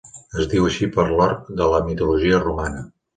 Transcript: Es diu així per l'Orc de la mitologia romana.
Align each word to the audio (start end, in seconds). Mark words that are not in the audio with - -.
Es 0.43 0.47
diu 0.53 0.63
així 0.69 0.87
per 0.95 1.05
l'Orc 1.09 1.51
de 1.59 1.67
la 1.73 1.83
mitologia 1.91 2.41
romana. 2.47 2.83